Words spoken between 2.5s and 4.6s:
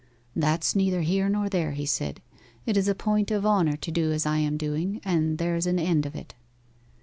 'it is a point of honour to do as I am